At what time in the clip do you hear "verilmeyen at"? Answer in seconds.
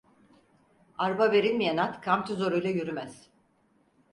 1.31-2.01